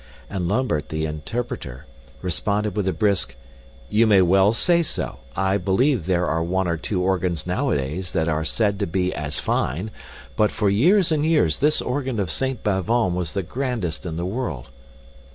And 0.31 0.47
Lambert, 0.49 0.89
the 0.89 1.05
interpreter, 1.05 1.85
responded 2.23 2.75
with 2.75 2.87
a 2.87 2.91
brisk 2.91 3.35
"You 3.87 4.07
may 4.07 4.23
well 4.23 4.51
say 4.51 4.81
so. 4.81 5.19
I 5.35 5.57
believe 5.57 6.07
there 6.07 6.25
are 6.25 6.41
one 6.41 6.67
or 6.67 6.75
two 6.75 7.03
organs 7.03 7.45
nowadays 7.45 8.11
that 8.13 8.27
are 8.27 8.43
said 8.43 8.79
to 8.79 8.87
be 8.87 9.13
as 9.13 9.39
fine; 9.39 9.91
but 10.35 10.49
for 10.51 10.71
years 10.71 11.11
and 11.11 11.23
years 11.23 11.59
this 11.59 11.83
organ 11.83 12.19
of 12.19 12.31
Saint 12.31 12.63
Bavon 12.63 13.13
was 13.13 13.33
the 13.33 13.43
grandest 13.43 14.07
in 14.07 14.17
the 14.17 14.25
world." 14.25 14.69